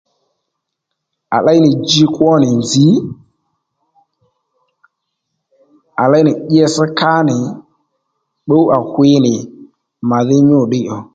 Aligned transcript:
À 1.35 1.37
léy 1.45 1.59
nì 1.63 1.69
ji 1.89 2.03
kwó 2.15 2.31
nì 2.41 2.49
nzǐ 2.61 2.87
à 6.03 6.03
léy 6.11 6.23
nì 6.27 6.31
itss 6.59 6.75
ká 6.99 7.13
nì 7.29 7.37
pbǔ 8.45 8.57
à 8.75 8.77
hwi 8.91 9.11
nì 9.25 9.33
màdhí 10.09 10.37
nyû 10.47 10.59
ddiy 10.65 10.85
ò 10.97 10.97